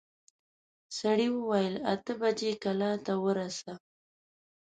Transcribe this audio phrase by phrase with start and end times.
[0.99, 3.73] سړي وويل اته بجې کلا ته ورسه.